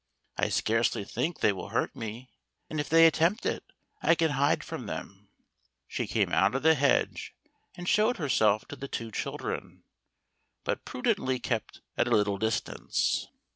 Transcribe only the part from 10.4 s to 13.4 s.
but prudently kept at a little distance.